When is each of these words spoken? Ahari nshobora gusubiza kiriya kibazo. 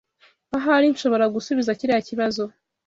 Ahari 0.57 0.85
nshobora 0.93 1.25
gusubiza 1.35 1.77
kiriya 1.79 2.01
kibazo. 2.07 2.43